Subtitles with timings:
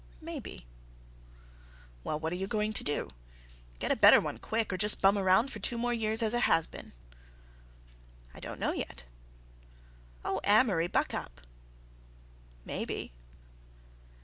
[0.19, 0.65] "Maybe."
[2.03, 3.07] "Well, what are you going to do?
[3.77, 6.39] Get a better one quick, or just bum around for two more years as a
[6.39, 6.93] has been?"
[8.33, 9.03] "I don't know yet..."
[10.25, 11.41] "Oh, Amory, buck up!"
[12.65, 13.13] "Maybe."